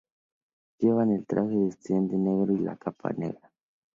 Llevan 0.79 1.11
el 1.11 1.27
traje 1.27 1.53
de 1.53 1.67
estudiante 1.69 2.15
negro 2.17 2.53
y 2.53 2.57
la 2.59 2.75
capa 2.75 3.11
negra. 3.11 3.51